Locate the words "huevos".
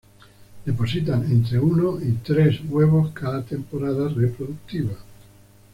2.67-3.11